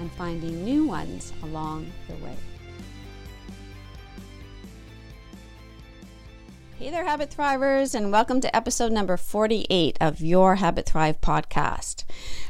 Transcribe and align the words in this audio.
and 0.00 0.10
finding 0.12 0.64
new 0.64 0.86
ones 0.86 1.32
along 1.42 1.86
the 2.08 2.14
way. 2.24 2.36
Hey 6.78 6.90
there, 6.90 7.04
Habit 7.04 7.30
Thrivers, 7.30 7.94
and 7.94 8.10
welcome 8.10 8.40
to 8.40 8.56
episode 8.56 8.90
number 8.90 9.18
48 9.18 9.98
of 10.00 10.22
your 10.22 10.56
Habit 10.56 10.86
Thrive 10.86 11.20
podcast. 11.20 12.04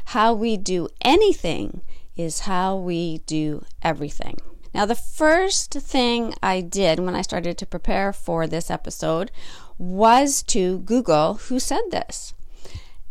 How 0.05 0.33
we 0.33 0.55
do 0.55 0.87
anything 1.01 1.81
is 2.15 2.41
how 2.41 2.77
we 2.77 3.17
do 3.25 3.65
everything. 3.81 4.37
Now, 4.73 4.85
the 4.85 4.95
first 4.95 5.73
thing 5.73 6.33
I 6.41 6.61
did 6.61 6.99
when 6.99 7.13
I 7.13 7.21
started 7.21 7.57
to 7.57 7.65
prepare 7.65 8.13
for 8.13 8.47
this 8.47 8.71
episode 8.71 9.31
was 9.77 10.43
to 10.43 10.79
Google 10.79 11.33
who 11.33 11.59
said 11.59 11.81
this. 11.91 12.33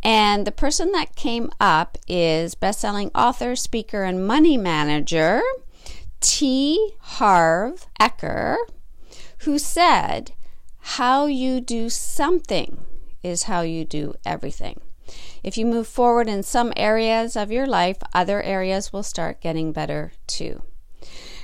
And 0.03 0.47
the 0.47 0.51
person 0.51 0.91
that 0.93 1.15
came 1.15 1.51
up 1.59 1.97
is 2.07 2.55
best-selling 2.55 3.11
author, 3.13 3.55
speaker, 3.55 4.03
and 4.03 4.25
money 4.25 4.57
manager 4.57 5.41
T. 6.19 6.93
Harv 6.99 7.87
Eker, 7.99 8.55
who 9.39 9.59
said, 9.59 10.33
"How 10.79 11.25
you 11.25 11.61
do 11.61 11.89
something 11.89 12.79
is 13.23 13.43
how 13.43 13.61
you 13.61 13.85
do 13.85 14.13
everything." 14.25 14.81
If 15.43 15.57
you 15.57 15.65
move 15.65 15.87
forward 15.87 16.29
in 16.29 16.43
some 16.43 16.73
areas 16.75 17.35
of 17.35 17.51
your 17.51 17.67
life, 17.67 17.97
other 18.13 18.41
areas 18.41 18.93
will 18.93 19.03
start 19.03 19.41
getting 19.41 19.71
better 19.71 20.13
too. 20.25 20.61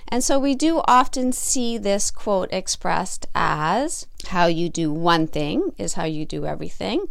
And 0.07 0.23
so 0.23 0.39
we 0.39 0.55
do 0.55 0.81
often 0.87 1.31
see 1.31 1.77
this 1.77 2.11
quote 2.11 2.49
expressed 2.53 3.25
as 3.35 4.07
how 4.27 4.45
you 4.45 4.69
do 4.69 4.91
one 4.91 5.27
thing 5.27 5.73
is 5.77 5.93
how 5.93 6.05
you 6.05 6.25
do 6.25 6.45
everything, 6.45 7.07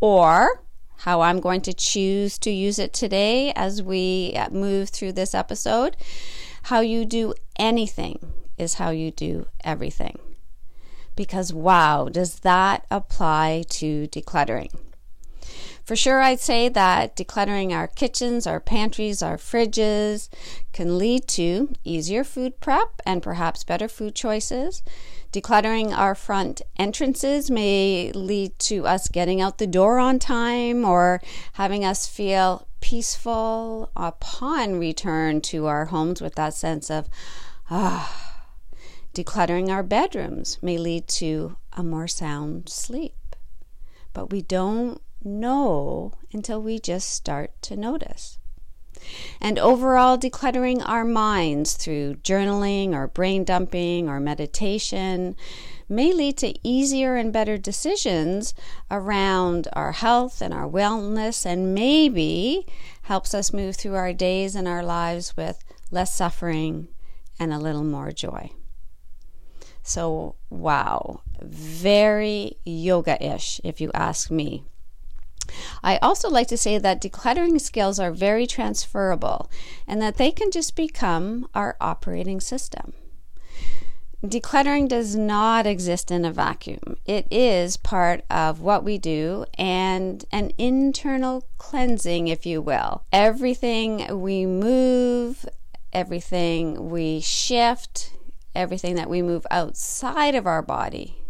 or 0.00 0.62
how 0.98 1.20
I'm 1.20 1.40
going 1.40 1.60
to 1.62 1.72
choose 1.72 2.38
to 2.38 2.50
use 2.50 2.78
it 2.78 2.92
today 2.92 3.52
as 3.54 3.82
we 3.82 4.32
uh, 4.36 4.50
move 4.50 4.90
through 4.90 5.12
this 5.12 5.34
episode. 5.34 5.96
How 6.64 6.80
you 6.80 7.04
do 7.04 7.34
anything 7.58 8.18
is 8.58 8.74
how 8.74 8.90
you 8.90 9.10
do 9.10 9.46
everything. 9.62 10.18
Because 11.14 11.52
wow, 11.52 12.08
does 12.10 12.40
that 12.40 12.86
apply 12.90 13.64
to 13.70 14.08
decluttering? 14.08 14.85
For 15.86 15.94
sure, 15.94 16.20
I'd 16.20 16.40
say 16.40 16.68
that 16.68 17.14
decluttering 17.14 17.72
our 17.72 17.86
kitchens, 17.86 18.44
our 18.44 18.58
pantries, 18.58 19.22
our 19.22 19.36
fridges 19.36 20.28
can 20.72 20.98
lead 20.98 21.28
to 21.28 21.72
easier 21.84 22.24
food 22.24 22.58
prep 22.58 23.00
and 23.06 23.22
perhaps 23.22 23.62
better 23.62 23.86
food 23.86 24.16
choices. 24.16 24.82
Decluttering 25.32 25.96
our 25.96 26.16
front 26.16 26.60
entrances 26.76 27.52
may 27.52 28.10
lead 28.12 28.58
to 28.58 28.84
us 28.84 29.06
getting 29.06 29.40
out 29.40 29.58
the 29.58 29.66
door 29.68 30.00
on 30.00 30.18
time 30.18 30.84
or 30.84 31.22
having 31.52 31.84
us 31.84 32.08
feel 32.08 32.66
peaceful 32.80 33.92
upon 33.94 34.80
return 34.80 35.40
to 35.42 35.66
our 35.66 35.84
homes 35.84 36.20
with 36.20 36.34
that 36.34 36.54
sense 36.54 36.90
of, 36.90 37.08
ah. 37.70 38.42
Decluttering 39.14 39.68
our 39.68 39.84
bedrooms 39.84 40.58
may 40.60 40.78
lead 40.78 41.06
to 41.06 41.56
a 41.74 41.84
more 41.84 42.08
sound 42.08 42.68
sleep. 42.68 43.14
But 44.12 44.32
we 44.32 44.42
don't 44.42 45.00
know 45.26 46.12
until 46.32 46.62
we 46.62 46.78
just 46.78 47.10
start 47.10 47.50
to 47.62 47.76
notice. 47.76 48.38
And 49.40 49.58
overall, 49.58 50.16
decluttering 50.16 50.82
our 50.84 51.04
minds 51.04 51.74
through 51.74 52.16
journaling 52.16 52.92
or 52.92 53.06
brain 53.06 53.44
dumping 53.44 54.08
or 54.08 54.18
meditation 54.20 55.36
may 55.88 56.12
lead 56.12 56.36
to 56.38 56.54
easier 56.66 57.16
and 57.16 57.32
better 57.32 57.56
decisions 57.56 58.54
around 58.90 59.68
our 59.74 59.92
health 59.92 60.40
and 60.40 60.52
our 60.52 60.68
wellness, 60.68 61.46
and 61.46 61.74
maybe 61.74 62.66
helps 63.02 63.34
us 63.34 63.52
move 63.52 63.76
through 63.76 63.94
our 63.94 64.12
days 64.12 64.56
and 64.56 64.66
our 64.66 64.82
lives 64.82 65.36
with 65.36 65.62
less 65.90 66.14
suffering 66.14 66.88
and 67.38 67.52
a 67.52 67.58
little 67.58 67.84
more 67.84 68.10
joy. 68.10 68.50
So, 69.82 70.34
wow, 70.50 71.20
very 71.40 72.56
yoga 72.64 73.22
ish, 73.24 73.60
if 73.62 73.80
you 73.80 73.92
ask 73.94 74.30
me. 74.32 74.64
I 75.82 75.98
also 75.98 76.28
like 76.28 76.48
to 76.48 76.56
say 76.56 76.78
that 76.78 77.00
decluttering 77.00 77.60
skills 77.60 77.98
are 77.98 78.12
very 78.12 78.46
transferable 78.46 79.50
and 79.86 80.00
that 80.02 80.16
they 80.16 80.30
can 80.30 80.50
just 80.50 80.76
become 80.76 81.48
our 81.54 81.76
operating 81.80 82.40
system. 82.40 82.92
Decluttering 84.24 84.88
does 84.88 85.14
not 85.14 85.66
exist 85.66 86.10
in 86.10 86.24
a 86.24 86.32
vacuum. 86.32 86.96
It 87.04 87.28
is 87.30 87.76
part 87.76 88.24
of 88.28 88.60
what 88.60 88.82
we 88.82 88.98
do 88.98 89.44
and 89.56 90.24
an 90.32 90.52
internal 90.58 91.46
cleansing, 91.58 92.26
if 92.28 92.44
you 92.44 92.60
will. 92.60 93.04
Everything 93.12 94.20
we 94.20 94.44
move, 94.46 95.46
everything 95.92 96.90
we 96.90 97.20
shift, 97.20 98.12
everything 98.54 98.96
that 98.96 99.10
we 99.10 99.22
move 99.22 99.46
outside 99.50 100.34
of 100.34 100.46
our 100.46 100.62
body, 100.62 101.22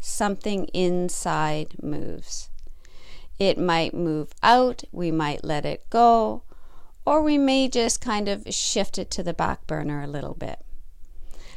something 0.00 0.64
inside 0.66 1.76
moves. 1.82 2.49
It 3.40 3.58
might 3.58 3.94
move 3.94 4.34
out, 4.42 4.84
we 4.92 5.10
might 5.10 5.42
let 5.42 5.64
it 5.64 5.88
go, 5.88 6.42
or 7.06 7.22
we 7.22 7.38
may 7.38 7.68
just 7.68 8.00
kind 8.00 8.28
of 8.28 8.44
shift 8.50 8.98
it 8.98 9.10
to 9.12 9.22
the 9.22 9.32
back 9.32 9.66
burner 9.66 10.02
a 10.02 10.06
little 10.06 10.34
bit. 10.34 10.58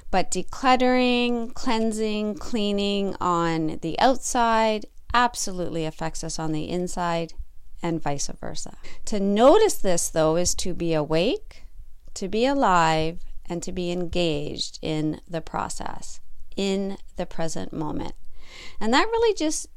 But 0.10 0.32
decluttering, 0.32 1.54
cleansing, 1.54 2.36
cleaning 2.36 3.18
on 3.20 3.80
the 3.82 4.00
outside 4.00 4.86
absolutely 5.14 5.86
affects 5.86 6.24
us 6.24 6.40
on 6.40 6.54
the 6.54 6.70
inside 6.70 7.34
and 7.82 8.02
vice 8.02 8.30
versa. 8.40 8.78
To 9.06 9.20
notice 9.20 9.76
this, 9.76 10.10
though, 10.10 10.38
is 10.38 10.56
to 10.56 10.74
be 10.74 10.94
awake, 10.94 11.66
to 12.14 12.30
be 12.30 12.46
alive, 12.46 13.20
and 13.46 13.62
to 13.62 13.74
be 13.74 13.92
engaged 13.92 14.80
in 14.82 15.20
the 15.28 15.42
process, 15.42 16.22
in 16.56 16.98
the 17.18 17.26
present 17.26 17.74
moment. 17.74 18.16
And 18.80 18.94
that 18.94 19.08
really 19.08 19.34
just 19.36 19.68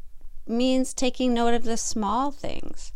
means 0.49 0.95
taking 0.95 1.35
note 1.35 1.55
of 1.55 1.65
the 1.65 1.77
small 1.77 2.31
things. 2.31 2.93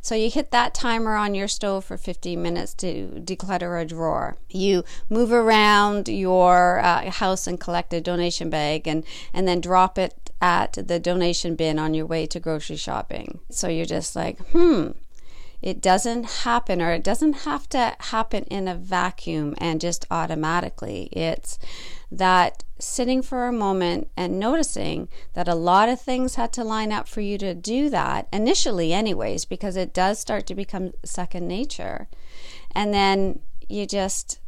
So 0.00 0.14
you 0.14 0.30
hit 0.30 0.50
that 0.52 0.74
timer 0.74 1.16
on 1.16 1.34
your 1.34 1.48
stove 1.48 1.84
for 1.84 1.96
15 1.96 2.40
minutes 2.40 2.72
to 2.74 3.22
declutter 3.24 3.80
a 3.80 3.84
drawer. 3.84 4.36
You 4.48 4.84
move 5.10 5.32
around 5.32 6.08
your 6.08 6.80
uh, 6.80 7.10
house 7.10 7.46
and 7.46 7.60
collect 7.60 7.92
a 7.92 8.00
donation 8.00 8.48
bag 8.48 8.86
and, 8.86 9.04
and 9.32 9.46
then 9.46 9.60
drop 9.60 9.98
it 9.98 10.30
at 10.40 10.74
the 10.74 11.00
donation 11.00 11.56
bin 11.56 11.78
on 11.78 11.94
your 11.94 12.06
way 12.06 12.26
to 12.26 12.40
grocery 12.40 12.76
shopping. 12.76 13.40
So 13.50 13.68
you're 13.68 13.84
just 13.84 14.14
like, 14.14 14.38
hmm, 14.52 14.90
it 15.60 15.80
doesn't 15.80 16.24
happen 16.24 16.80
or 16.80 16.92
it 16.92 17.02
doesn't 17.02 17.40
have 17.44 17.68
to 17.70 17.96
happen 17.98 18.44
in 18.44 18.68
a 18.68 18.76
vacuum 18.76 19.54
and 19.58 19.80
just 19.80 20.06
automatically. 20.10 21.08
It's 21.12 21.58
that 22.10 22.64
sitting 22.78 23.22
for 23.22 23.46
a 23.46 23.52
moment 23.52 24.08
and 24.16 24.38
noticing 24.38 25.08
that 25.34 25.48
a 25.48 25.54
lot 25.54 25.88
of 25.88 26.00
things 26.00 26.36
had 26.36 26.52
to 26.52 26.64
line 26.64 26.92
up 26.92 27.08
for 27.08 27.20
you 27.20 27.36
to 27.38 27.54
do 27.54 27.90
that 27.90 28.28
initially, 28.32 28.92
anyways, 28.92 29.44
because 29.44 29.76
it 29.76 29.92
does 29.92 30.18
start 30.18 30.46
to 30.46 30.54
become 30.54 30.92
second 31.04 31.46
nature. 31.48 32.08
And 32.74 32.94
then 32.94 33.40
you 33.68 33.86
just, 33.86 34.40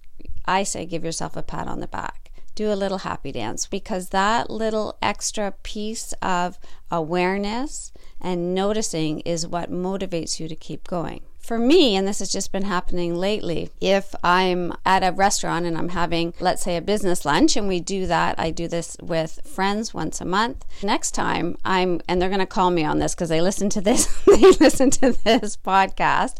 I 0.46 0.62
say, 0.62 0.86
give 0.86 1.04
yourself 1.04 1.36
a 1.36 1.42
pat 1.42 1.68
on 1.68 1.80
the 1.80 1.88
back 1.88 2.30
do 2.54 2.70
a 2.70 2.74
little 2.74 2.98
happy 2.98 3.32
dance 3.32 3.66
because 3.66 4.10
that 4.10 4.50
little 4.50 4.98
extra 5.00 5.54
piece 5.62 6.12
of 6.20 6.58
awareness 6.90 7.90
and 8.20 8.54
noticing 8.54 9.20
is 9.20 9.46
what 9.46 9.70
motivates 9.70 10.38
you 10.38 10.46
to 10.46 10.56
keep 10.56 10.86
going 10.86 11.22
for 11.40 11.58
me, 11.58 11.96
and 11.96 12.06
this 12.06 12.20
has 12.20 12.30
just 12.30 12.52
been 12.52 12.64
happening 12.64 13.14
lately, 13.14 13.70
if 13.80 14.14
I'm 14.22 14.72
at 14.84 15.02
a 15.02 15.12
restaurant 15.12 15.66
and 15.66 15.76
I'm 15.76 15.88
having, 15.88 16.34
let's 16.38 16.62
say, 16.62 16.76
a 16.76 16.82
business 16.82 17.24
lunch, 17.24 17.56
and 17.56 17.66
we 17.66 17.80
do 17.80 18.06
that, 18.06 18.38
I 18.38 18.50
do 18.50 18.68
this 18.68 18.96
with 19.02 19.40
friends 19.44 19.92
once 19.92 20.20
a 20.20 20.24
month. 20.24 20.64
Next 20.82 21.12
time, 21.12 21.56
I'm, 21.64 22.00
and 22.06 22.20
they're 22.20 22.28
going 22.28 22.40
to 22.40 22.46
call 22.46 22.70
me 22.70 22.84
on 22.84 22.98
this 22.98 23.14
because 23.14 23.30
they 23.30 23.40
listen 23.40 23.68
to 23.70 23.80
this, 23.80 24.06
they 24.26 24.52
listen 24.60 24.90
to 24.90 25.12
this 25.24 25.56
podcast. 25.56 26.36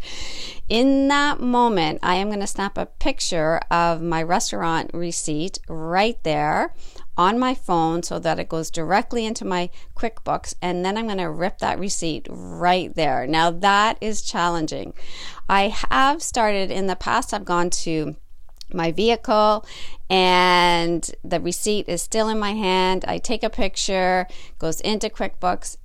In 0.69 1.09
that 1.09 1.41
moment, 1.41 1.99
I 2.03 2.15
am 2.17 2.29
going 2.29 2.41
to 2.41 2.47
snap 2.47 2.79
a 2.79 2.87
picture 2.87 3.61
of 3.71 4.01
my 4.01 4.23
restaurant 4.23 4.91
receipt 4.95 5.59
right 5.69 6.23
there 6.23 6.75
on 7.17 7.39
my 7.39 7.55
phone 7.55 8.03
so 8.03 8.19
that 8.19 8.39
it 8.39 8.49
goes 8.49 8.71
directly 8.71 9.27
into 9.27 9.45
my 9.45 9.71
QuickBooks. 9.95 10.55
And 10.63 10.85
then 10.85 10.97
I'm 10.97 11.07
going 11.07 11.19
to 11.19 11.31
rip 11.31 11.59
that 11.59 11.79
receipt 11.79 12.27
right 12.31 12.95
there. 12.95 13.27
Now 13.27 13.51
that 13.51 13.99
is 14.01 14.23
challenging. 14.23 14.95
I 15.49 15.69
have 15.91 16.23
started 16.23 16.71
in 16.71 16.87
the 16.87 16.97
past, 16.97 17.35
I've 17.35 17.45
gone 17.45 17.71
to 17.71 18.17
my 18.73 18.93
vehicle 18.93 19.67
and 20.09 21.11
the 21.25 21.41
receipt 21.41 21.89
is 21.89 22.03
still 22.03 22.29
in 22.29 22.39
my 22.39 22.53
hand. 22.53 23.05
I 23.07 23.19
take 23.19 23.43
a 23.43 23.51
picture, 23.51 24.27
goes 24.59 24.81
into 24.81 25.09
QuickBooks, 25.09 25.77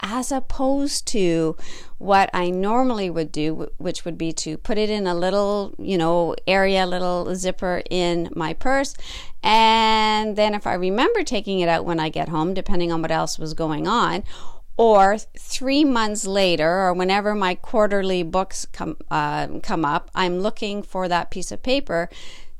as 0.00 0.30
opposed 0.30 1.06
to 1.08 1.56
what 1.98 2.28
I 2.34 2.50
normally 2.50 3.08
would 3.08 3.32
do, 3.32 3.68
which 3.78 4.04
would 4.04 4.18
be 4.18 4.32
to 4.34 4.58
put 4.58 4.78
it 4.78 4.90
in 4.90 5.06
a 5.06 5.14
little, 5.14 5.74
you 5.78 5.96
know, 5.96 6.34
area, 6.46 6.86
little 6.86 7.34
zipper 7.34 7.82
in 7.90 8.28
my 8.34 8.52
purse. 8.52 8.94
And 9.42 10.36
then 10.36 10.54
if 10.54 10.66
I 10.66 10.74
remember 10.74 11.22
taking 11.22 11.60
it 11.60 11.68
out 11.68 11.84
when 11.84 12.00
I 12.00 12.08
get 12.08 12.28
home, 12.28 12.52
depending 12.54 12.92
on 12.92 13.02
what 13.02 13.10
else 13.10 13.38
was 13.38 13.54
going 13.54 13.86
on, 13.86 14.24
or 14.76 15.16
three 15.18 15.84
months 15.84 16.26
later, 16.26 16.68
or 16.68 16.92
whenever 16.92 17.34
my 17.34 17.54
quarterly 17.54 18.22
books 18.22 18.66
come 18.66 18.98
uh, 19.10 19.46
come 19.62 19.84
up, 19.84 20.10
I'm 20.14 20.40
looking 20.40 20.82
for 20.82 21.08
that 21.08 21.30
piece 21.30 21.50
of 21.50 21.62
paper 21.62 22.10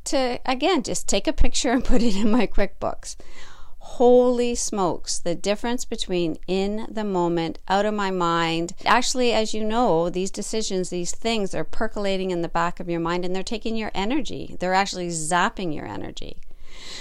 to 0.04 0.38
again 0.46 0.82
just 0.82 1.08
take 1.08 1.26
a 1.26 1.32
picture 1.32 1.70
and 1.70 1.84
put 1.92 2.02
it 2.02 2.16
in 2.16 2.30
my 2.30 2.46
QuickBooks. 2.46 3.16
Holy 3.96 4.54
smokes, 4.54 5.18
the 5.18 5.34
difference 5.34 5.84
between 5.84 6.36
in 6.46 6.86
the 6.90 7.04
moment, 7.04 7.58
out 7.66 7.86
of 7.86 7.94
my 7.94 8.10
mind. 8.10 8.74
Actually, 8.84 9.32
as 9.32 9.54
you 9.54 9.64
know, 9.64 10.10
these 10.10 10.30
decisions, 10.30 10.90
these 10.90 11.12
things 11.12 11.54
are 11.54 11.64
percolating 11.64 12.30
in 12.30 12.42
the 12.42 12.48
back 12.48 12.78
of 12.78 12.90
your 12.90 13.00
mind 13.00 13.24
and 13.24 13.34
they're 13.34 13.42
taking 13.42 13.74
your 13.74 13.92
energy. 13.94 14.54
They're 14.58 14.74
actually 14.74 15.08
zapping 15.08 15.74
your 15.74 15.86
energy. 15.86 16.42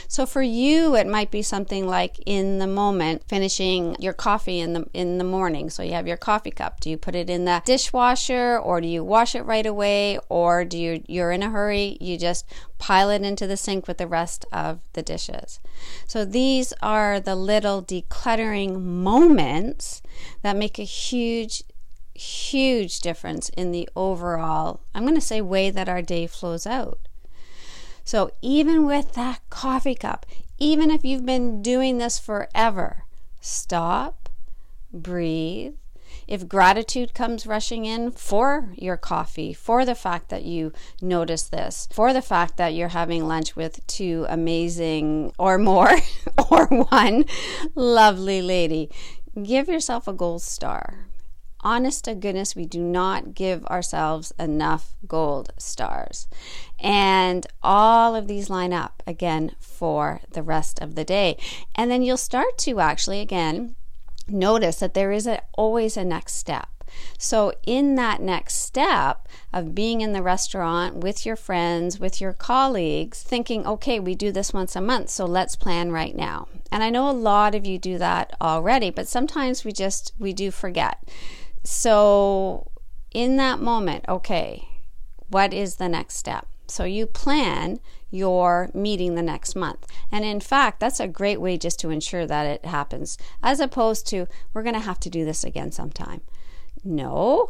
So 0.08 0.26
for 0.26 0.42
you, 0.42 0.96
it 0.96 1.08
might 1.08 1.32
be 1.32 1.42
something 1.42 1.88
like 1.88 2.18
in 2.26 2.60
the 2.60 2.68
moment, 2.68 3.24
finishing 3.28 3.96
your 4.00 4.14
coffee 4.14 4.60
in 4.60 4.74
the 4.74 4.86
in 4.94 5.18
the 5.18 5.24
morning. 5.24 5.70
So 5.70 5.84
you 5.84 5.94
have 5.94 6.08
your 6.08 6.18
coffee 6.18 6.52
cup. 6.52 6.80
Do 6.80 6.90
you 6.90 6.98
put 6.98 7.16
it 7.16 7.30
in 7.30 7.46
the 7.46 7.62
dishwasher, 7.66 8.58
or 8.58 8.82
do 8.82 8.88
you 8.88 9.04
wash 9.04 9.36
it 9.36 9.42
right 9.44 9.66
away, 9.66 10.20
or 10.30 10.66
do 10.66 10.78
you 10.78 11.04
you're 11.08 11.32
in 11.32 11.44
a 11.44 11.50
hurry? 11.50 11.98
You 12.00 12.18
just 12.18 12.46
pile 12.78 13.10
it 13.10 13.24
into 13.24 13.48
the 13.48 13.58
sink 13.58 13.88
with 13.88 13.98
the 13.98 14.08
rest 14.08 14.46
of 14.52 14.80
the 14.94 15.02
dishes. 15.02 15.60
So 16.08 16.26
these 16.26 16.74
are 16.82 17.20
the 17.20 17.36
little 17.36 17.82
decluttering 17.82 18.82
moments 18.82 20.02
that 20.42 20.58
make 20.58 20.80
a 20.80 20.84
huge 20.84 21.64
huge 22.16 23.02
difference 23.02 23.50
in 23.50 23.72
the 23.72 23.90
overall, 23.96 24.80
I'm 24.94 25.04
going 25.04 25.16
to 25.16 25.22
say, 25.22 25.42
way 25.42 25.70
that 25.70 25.90
our 25.90 26.02
day 26.02 26.28
flows 26.28 26.66
out. 26.66 27.00
So, 28.06 28.30
even 28.44 28.86
with 28.86 29.14
that 29.14 29.42
coffee 29.50 29.96
cup, 29.96 30.28
even 30.60 30.92
if 30.92 31.04
you've 31.04 31.26
been 31.26 31.64
doing 31.64 31.98
this 31.98 32.20
forever, 32.20 33.04
stop, 33.42 34.30
breathe. 34.94 35.74
If 36.28 36.48
gratitude 36.48 37.16
comes 37.16 37.48
rushing 37.48 37.86
in 37.86 38.12
for 38.12 38.70
your 38.76 38.96
coffee, 38.96 39.54
for 39.54 39.86
the 39.86 39.96
fact 39.96 40.30
that 40.30 40.46
you 40.46 40.72
notice 41.02 41.44
this, 41.44 41.88
for 41.92 42.14
the 42.14 42.22
fact 42.22 42.58
that 42.58 42.76
you're 42.76 42.90
having 42.90 43.28
lunch 43.28 43.56
with 43.56 43.86
two 43.88 44.28
amazing 44.30 45.34
or 45.40 45.58
more 45.58 45.98
or 46.52 46.68
one 46.68 47.26
lovely 47.74 48.44
lady, 48.44 48.92
give 49.42 49.68
yourself 49.68 50.08
a 50.08 50.14
gold 50.14 50.44
star 50.44 51.08
honest 51.66 52.06
to 52.06 52.14
goodness, 52.16 52.56
we 52.56 52.66
do 52.66 52.80
not 52.80 53.34
give 53.34 53.66
ourselves 53.66 54.32
enough 54.40 54.96
gold 55.08 55.52
stars. 55.58 56.28
And 56.80 57.46
all 57.64 58.16
of 58.16 58.28
these 58.28 58.50
line 58.50 58.72
up 58.72 59.02
again 59.08 59.56
for 59.60 60.22
the 60.32 60.44
rest 60.44 60.80
of 60.80 60.96
the 60.96 61.04
day. 61.04 61.38
And 61.74 61.90
then 61.90 62.04
you'll 62.04 62.18
start 62.18 62.58
to 62.60 62.80
actually, 62.80 63.20
again, 63.20 63.76
notice 64.28 64.78
that 64.78 64.94
there 64.94 65.12
is 65.12 65.26
a, 65.26 65.42
always 65.54 65.98
a 65.98 66.06
next 66.06 66.36
step. 66.36 66.70
So, 67.18 67.52
in 67.66 67.96
that 67.96 68.22
next 68.22 68.56
step 68.56 69.28
of 69.52 69.76
being 69.76 70.00
in 70.02 70.14
the 70.14 70.22
restaurant 70.22 70.98
with 70.98 71.26
your 71.26 71.36
friends, 71.36 72.00
with 72.00 72.22
your 72.22 72.32
colleagues, 72.32 73.22
thinking, 73.22 73.66
okay, 73.68 74.00
we 74.00 74.16
do 74.16 74.32
this 74.32 74.54
once 74.54 74.78
a 74.78 74.82
month, 74.82 75.10
so 75.10 75.26
let's 75.26 75.58
plan 75.58 75.92
right 75.92 76.16
now. 76.16 76.48
And 76.72 76.84
I 76.84 76.90
know 76.90 77.10
a 77.10 77.12
lot 77.12 77.54
of 77.54 77.66
you 77.66 77.78
do 77.78 77.98
that 77.98 78.36
already, 78.40 78.92
but 78.92 79.08
sometimes 79.08 79.66
we 79.66 79.72
just 79.74 80.14
we 80.20 80.32
do 80.32 80.52
forget. 80.52 81.04
So, 81.66 82.72
in 83.12 83.38
that 83.38 83.60
moment, 83.60 84.06
okay, 84.08 84.68
what 85.30 85.52
is 85.52 85.76
the 85.76 85.90
next 85.90 86.16
step? 86.16 86.48
So, 86.68 86.84
you 86.84 87.08
plan 87.08 87.80
your 88.12 88.70
meeting 88.74 89.16
the 89.16 89.22
next 89.22 89.56
month. 89.56 89.88
And 90.12 90.24
in 90.24 90.40
fact, 90.40 90.80
that's 90.80 91.00
a 91.00 91.08
great 91.08 91.42
way 91.42 91.58
just 91.58 91.80
to 91.80 91.90
ensure 91.90 92.28
that 92.28 92.46
it 92.46 92.66
happens, 92.66 93.18
as 93.42 93.60
opposed 93.60 94.08
to, 94.08 94.28
we're 94.54 94.64
going 94.64 94.76
to 94.76 94.80
have 94.80 95.00
to 95.02 95.10
do 95.10 95.26
this 95.26 95.44
again 95.44 95.72
sometime. 95.72 96.22
No, 96.84 97.50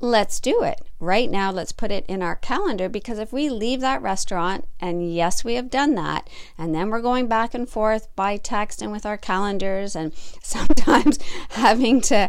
let's 0.00 0.40
do 0.40 0.62
it 0.62 0.80
right 1.00 1.30
now. 1.30 1.50
Let's 1.50 1.72
put 1.72 1.90
it 1.90 2.04
in 2.06 2.22
our 2.22 2.36
calendar 2.36 2.88
because 2.88 3.18
if 3.18 3.32
we 3.32 3.48
leave 3.48 3.80
that 3.80 4.02
restaurant, 4.02 4.66
and 4.80 5.14
yes, 5.14 5.44
we 5.44 5.54
have 5.54 5.70
done 5.70 5.94
that, 5.94 6.28
and 6.58 6.74
then 6.74 6.90
we're 6.90 7.00
going 7.00 7.28
back 7.28 7.54
and 7.54 7.68
forth 7.68 8.14
by 8.16 8.36
text 8.36 8.82
and 8.82 8.92
with 8.92 9.06
our 9.06 9.16
calendars, 9.16 9.94
and 9.94 10.12
sometimes 10.42 11.18
having 11.50 12.00
to 12.02 12.28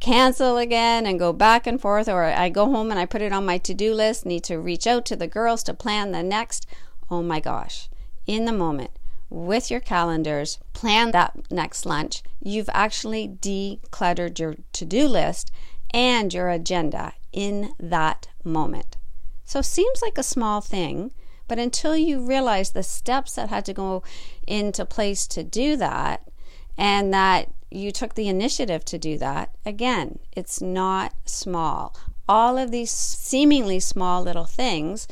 cancel 0.00 0.58
again 0.58 1.06
and 1.06 1.18
go 1.18 1.32
back 1.32 1.66
and 1.66 1.80
forth, 1.80 2.08
or 2.08 2.24
I 2.24 2.48
go 2.48 2.66
home 2.66 2.90
and 2.90 2.98
I 2.98 3.06
put 3.06 3.22
it 3.22 3.32
on 3.32 3.46
my 3.46 3.58
to 3.58 3.74
do 3.74 3.94
list, 3.94 4.26
need 4.26 4.44
to 4.44 4.58
reach 4.58 4.86
out 4.86 5.04
to 5.06 5.16
the 5.16 5.28
girls 5.28 5.62
to 5.64 5.74
plan 5.74 6.12
the 6.12 6.22
next. 6.22 6.66
Oh 7.10 7.22
my 7.22 7.40
gosh, 7.40 7.88
in 8.26 8.44
the 8.44 8.52
moment 8.52 8.90
with 9.30 9.70
your 9.70 9.80
calendars, 9.80 10.58
plan 10.72 11.10
that 11.10 11.50
next 11.50 11.84
lunch. 11.84 12.22
You've 12.40 12.70
actually 12.72 13.28
decluttered 13.28 14.38
your 14.38 14.56
to 14.72 14.84
do 14.84 15.08
list 15.08 15.50
and 15.94 16.34
your 16.34 16.50
agenda 16.50 17.14
in 17.32 17.72
that 17.78 18.26
moment. 18.42 18.96
So, 19.44 19.62
seems 19.62 20.02
like 20.02 20.18
a 20.18 20.24
small 20.24 20.60
thing, 20.60 21.12
but 21.46 21.58
until 21.58 21.96
you 21.96 22.26
realize 22.26 22.70
the 22.70 22.82
steps 22.82 23.36
that 23.36 23.48
had 23.48 23.64
to 23.66 23.72
go 23.72 24.02
into 24.46 24.84
place 24.84 25.26
to 25.28 25.44
do 25.44 25.76
that, 25.76 26.28
and 26.76 27.14
that 27.14 27.48
you 27.70 27.92
took 27.92 28.14
the 28.14 28.28
initiative 28.28 28.84
to 28.86 28.98
do 28.98 29.16
that, 29.18 29.54
again, 29.64 30.18
it's 30.32 30.60
not 30.60 31.14
small. 31.24 31.96
All 32.28 32.58
of 32.58 32.72
these 32.72 32.90
seemingly 32.90 33.78
small 33.78 34.22
little 34.22 34.46
things 34.46 35.06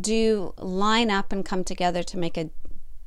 do 0.00 0.54
line 0.58 1.10
up 1.10 1.32
and 1.32 1.44
come 1.44 1.64
together 1.64 2.02
to 2.04 2.18
make 2.18 2.36
a 2.36 2.50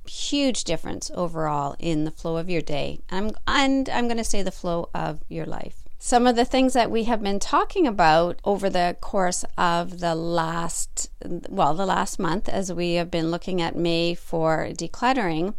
huge 0.07 0.65
difference 0.65 1.09
overall 1.13 1.75
in 1.79 2.03
the 2.03 2.11
flow 2.11 2.37
of 2.37 2.49
your 2.49 2.61
day. 2.61 2.99
And 3.09 3.37
I'm, 3.47 3.65
and 3.65 3.89
I'm 3.89 4.07
going 4.07 4.17
to 4.17 4.23
say 4.23 4.41
the 4.41 4.51
flow 4.51 4.89
of 4.93 5.23
your 5.29 5.45
life 5.45 5.84
some 6.05 6.27
of 6.27 6.35
the 6.35 6.45
things 6.45 6.73
that 6.73 6.91
we 6.91 7.05
have 7.05 7.23
been 7.23 7.39
talking 7.39 7.87
about 7.87 8.39
over 8.45 8.69
the 8.69 8.95
course 9.01 9.43
of 9.57 10.01
the 10.01 10.13
last, 10.13 11.09
well, 11.49 11.73
the 11.73 11.83
last 11.83 12.19
month 12.19 12.47
as 12.47 12.71
we 12.71 12.93
have 12.93 13.09
been 13.09 13.31
looking 13.31 13.59
at 13.59 13.75
May 13.75 14.13
for 14.13 14.67
decluttering, 14.69 15.55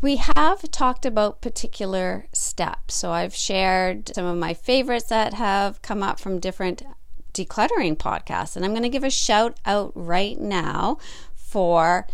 we 0.00 0.18
have 0.36 0.70
talked 0.70 1.04
about 1.04 1.40
particular 1.40 2.26
steps. 2.32 2.94
So 2.94 3.10
I've 3.10 3.34
shared 3.34 4.14
some 4.14 4.24
of 4.24 4.38
my 4.38 4.54
favorites 4.54 5.06
that 5.06 5.34
have 5.34 5.82
come 5.82 6.00
up 6.00 6.20
from 6.20 6.38
different 6.38 6.84
decluttering 7.34 7.96
podcasts. 7.96 8.54
And 8.54 8.64
I'm 8.64 8.70
going 8.70 8.84
to 8.84 8.88
give 8.88 9.02
a 9.02 9.10
shout 9.10 9.58
out 9.66 9.90
right 9.96 10.38
now 10.38 10.98
for 11.34 12.06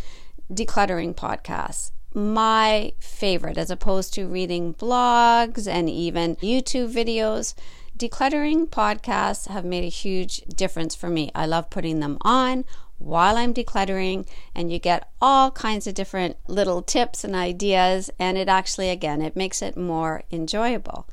decluttering 0.51 1.15
podcasts 1.15 1.91
my 2.17 2.93
favorite 2.99 3.59
as 3.59 3.71
opposed 3.71 4.15
to 4.15 4.27
reading 4.27 4.73
blogs 4.73 5.69
and 5.69 5.91
even 5.91 6.35
YouTube 6.37 6.91
videos. 6.91 7.55
Decluttering 7.97 8.69
podcasts 8.69 9.49
have 9.49 9.67
made 9.67 9.85
a 9.85 9.89
huge 9.89 10.39
difference 10.43 10.95
for 10.95 11.11
me. 11.11 11.31
I 11.35 11.45
love 11.45 11.69
putting 11.69 12.01
them 12.01 12.17
on 12.23 12.65
while 12.97 13.37
I'm 13.37 13.53
decluttering 13.53 14.27
and 14.55 14.73
you 14.73 14.79
get 14.79 15.11
all 15.21 15.51
kinds 15.51 15.87
of 15.87 15.93
different 15.93 16.37
little 16.49 16.81
tips 16.81 17.23
and 17.23 17.37
ideas 17.37 18.11
and 18.19 18.39
it 18.39 18.49
actually 18.49 18.89
again 18.89 19.21
it 19.21 19.37
makes 19.37 19.61
it 19.61 19.77
more 19.77 20.23
enjoyable. 20.33 21.07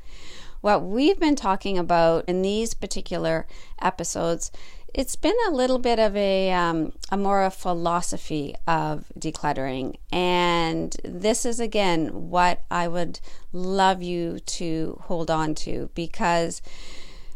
What 0.62 0.84
we've 0.84 1.20
been 1.20 1.36
talking 1.36 1.78
about 1.78 2.24
in 2.30 2.42
these 2.42 2.74
particular 2.74 3.46
episodes 3.82 4.50
it's 4.94 5.16
been 5.16 5.36
a 5.48 5.52
little 5.52 5.80
bit 5.80 5.98
of 5.98 6.16
a, 6.16 6.52
um, 6.52 6.94
a 7.10 7.18
more 7.18 7.44
a 7.44 7.50
philosophy 7.50 8.56
of 8.68 9.06
decluttering. 9.18 9.96
And 10.12 10.96
this 11.04 11.46
is 11.46 11.60
again 11.60 12.30
what 12.30 12.62
I 12.70 12.88
would 12.88 13.20
love 13.52 14.04
you 14.04 14.40
to 14.40 15.00
hold 15.06 15.32
on 15.32 15.56
to 15.56 15.90
because 15.96 16.62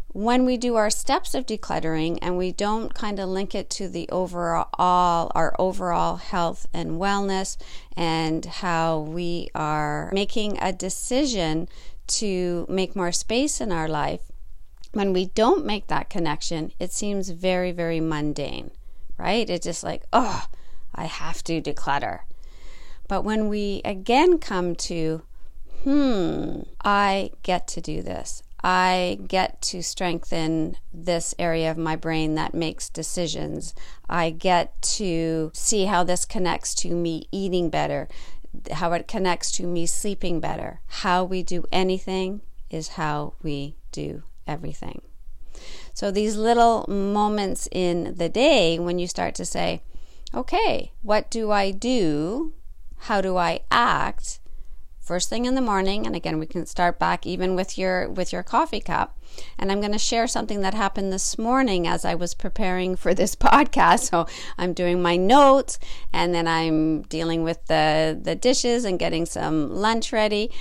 when 0.10 0.46
we 0.46 0.58
do 0.58 0.76
our 0.76 0.90
steps 0.90 1.36
of 1.36 1.46
decluttering 1.46 2.18
and 2.22 2.38
we 2.38 2.52
don't 2.52 2.94
kind 2.94 3.20
of 3.20 3.30
link 3.30 3.54
it 3.54 3.70
to 3.70 3.88
the 3.88 4.10
overall 4.10 5.32
our 5.36 5.56
overall 5.60 6.16
health 6.16 6.66
and 6.74 6.92
wellness 6.92 7.58
and 7.96 8.46
how 8.46 9.00
we 9.00 9.50
are 9.54 10.10
making 10.14 10.58
a 10.60 10.74
decision 10.74 11.68
to 12.08 12.66
make 12.68 12.96
more 12.96 13.12
space 13.12 13.62
in 13.62 13.72
our 13.72 13.88
life 13.88 14.22
when 14.94 15.14
we 15.14 15.28
don't 15.28 15.66
make 15.66 15.88
that 15.88 16.10
connection, 16.10 16.72
it 16.80 16.92
seems 16.92 17.30
very, 17.30 17.72
very 17.72 18.00
mundane, 18.00 18.72
right? 19.18 19.50
It's 19.50 19.66
just 19.66 19.84
like, 19.84 20.04
oh, 20.14 20.46
I 20.94 21.06
have 21.06 21.44
to 21.46 21.62
declutter. 21.62 22.22
But 23.08 23.24
when 23.24 23.48
we 23.48 23.82
again 23.86 24.38
come 24.38 24.76
to, 24.76 25.22
hmm, 25.84 26.62
I 26.84 27.32
get 27.44 27.68
to 27.70 27.82
do 27.82 28.02
this. 28.02 28.44
I 28.64 29.20
get 29.28 29.62
to 29.64 29.84
strengthen 29.84 30.78
this 30.92 31.36
area 31.38 31.70
of 31.70 31.78
my 31.78 31.96
brain 31.96 32.36
that 32.36 32.56
makes 32.56 32.90
decisions. 32.90 33.76
I 34.10 34.32
get 34.32 34.82
to 34.98 35.52
see 35.54 35.86
how 35.86 36.04
this 36.04 36.26
connects 36.26 36.74
to 36.76 36.96
me 36.96 37.28
eating 37.32 37.70
better, 37.70 38.08
how 38.72 38.94
it 38.94 39.08
connects 39.08 39.52
to 39.54 39.68
me 39.68 39.86
sleeping 39.86 40.40
better. 40.40 40.82
How 40.88 41.24
we 41.24 41.44
do 41.44 41.66
anything 41.72 42.42
is 42.70 42.90
how 42.90 43.34
we 43.44 43.76
do 43.92 44.24
everything. 44.48 45.02
So, 45.94 46.12
these 46.12 46.36
little 46.36 46.86
moments 46.88 47.68
in 47.72 48.16
the 48.16 48.30
day 48.30 48.78
when 48.78 49.00
you 49.00 49.08
start 49.08 49.34
to 49.36 49.46
say, 49.46 49.82
okay, 50.34 50.92
what 51.02 51.30
do 51.32 51.52
I 51.52 51.72
do? 51.72 52.54
How 53.02 53.22
do 53.22 53.38
I 53.38 53.62
act? 53.72 54.40
First 55.00 55.30
thing 55.30 55.46
in 55.46 55.56
the 55.56 55.62
morning, 55.62 56.06
and 56.06 56.16
again, 56.18 56.38
we 56.38 56.46
can 56.46 56.66
start 56.66 57.00
back 57.00 57.26
even 57.26 57.56
with 57.56 57.78
your 57.78 58.10
with 58.10 58.34
your 58.34 58.44
coffee 58.44 58.82
cup. 58.82 59.18
And 59.58 59.72
I'm 59.72 59.80
going 59.80 59.94
to 59.94 60.00
share 60.00 60.28
something 60.28 60.62
that 60.62 60.74
happened 60.74 61.14
this 61.14 61.38
morning 61.38 61.88
as 61.88 62.04
I 62.04 62.14
was 62.14 62.34
preparing 62.34 62.96
for 62.98 63.14
this 63.14 63.34
podcast. 63.48 64.10
So 64.10 64.28
I'm 64.58 64.74
doing 64.74 65.02
my 65.02 65.16
notes, 65.16 65.80
and 66.12 66.36
then 66.36 66.48
I'm 66.48 67.04
dealing 67.04 67.44
with 67.44 67.66
the 67.68 68.20
the 68.22 68.36
dishes 68.36 68.84
and 68.84 69.00
getting 69.00 69.26
some 69.26 69.74
lunch 69.74 70.12
ready 70.12 70.52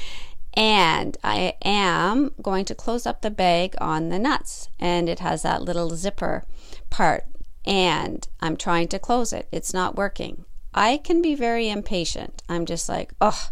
and 0.56 1.16
I 1.22 1.54
am 1.64 2.30
going 2.40 2.64
to 2.64 2.74
close 2.74 3.06
up 3.06 3.20
the 3.20 3.30
bag 3.30 3.74
on 3.78 4.08
the 4.08 4.18
nuts 4.18 4.68
and 4.80 5.08
it 5.08 5.20
has 5.20 5.42
that 5.42 5.62
little 5.62 5.90
zipper 5.90 6.44
part 6.88 7.24
and 7.66 8.26
I'm 8.40 8.56
trying 8.56 8.88
to 8.88 8.98
close 8.98 9.32
it. 9.32 9.48
It's 9.52 9.74
not 9.74 9.96
working. 9.96 10.44
I 10.72 10.98
can 10.98 11.20
be 11.20 11.34
very 11.34 11.68
impatient. 11.68 12.42
I'm 12.48 12.66
just 12.66 12.88
like, 12.88 13.12
oh, 13.20 13.50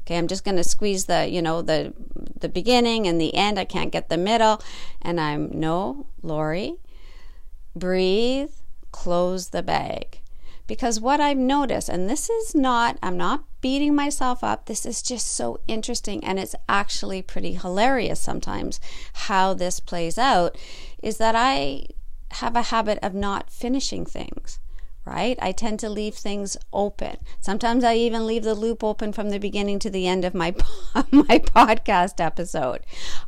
okay, 0.00 0.16
I'm 0.16 0.28
just 0.28 0.44
going 0.44 0.56
to 0.56 0.64
squeeze 0.64 1.06
the, 1.06 1.28
you 1.28 1.42
know, 1.42 1.62
the 1.62 1.94
the 2.38 2.48
beginning 2.48 3.06
and 3.06 3.20
the 3.20 3.34
end. 3.34 3.58
I 3.58 3.64
can't 3.64 3.90
get 3.90 4.08
the 4.08 4.18
middle. 4.18 4.62
And 5.02 5.20
I'm 5.20 5.50
no, 5.58 6.06
Lorrie, 6.22 6.76
breathe, 7.74 8.50
close 8.92 9.48
the 9.48 9.62
bag. 9.62 10.20
Because 10.66 11.00
what 11.00 11.20
I've 11.20 11.38
noticed, 11.38 11.88
and 11.88 12.10
this 12.10 12.28
is 12.28 12.54
not, 12.54 12.98
I'm 13.02 13.16
not 13.16 13.44
beating 13.66 13.96
myself 13.96 14.44
up, 14.44 14.66
this 14.66 14.86
is 14.86 15.02
just 15.02 15.26
so 15.26 15.58
interesting 15.66 16.22
and 16.22 16.38
it's 16.38 16.54
actually 16.68 17.20
pretty 17.20 17.54
hilarious 17.54 18.20
sometimes 18.20 18.78
how 19.26 19.52
this 19.52 19.80
plays 19.80 20.16
out, 20.16 20.56
is 21.02 21.16
that 21.18 21.34
I 21.34 21.86
have 22.30 22.54
a 22.54 22.62
habit 22.62 22.96
of 23.02 23.12
not 23.12 23.50
finishing 23.50 24.06
things 24.06 24.60
right? 25.06 25.38
I 25.40 25.52
tend 25.52 25.78
to 25.80 25.88
leave 25.88 26.14
things 26.14 26.56
open. 26.72 27.18
Sometimes 27.40 27.84
I 27.84 27.94
even 27.94 28.26
leave 28.26 28.42
the 28.42 28.54
loop 28.54 28.82
open 28.82 29.12
from 29.12 29.30
the 29.30 29.38
beginning 29.38 29.78
to 29.78 29.90
the 29.90 30.06
end 30.06 30.24
of 30.24 30.34
my 30.34 30.54
my 31.12 31.38
podcast 31.38 32.20
episode. 32.22 32.80